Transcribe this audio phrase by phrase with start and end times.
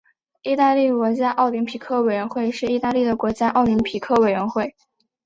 [0.41, 4.75] 意大利国家奥林匹克委员会是意大利的国家奥林匹克委员会。